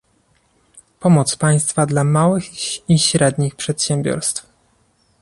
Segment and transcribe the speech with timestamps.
[0.99, 2.43] Pomoc państwa dla małych
[2.89, 4.45] i średnich przedsiębiorstw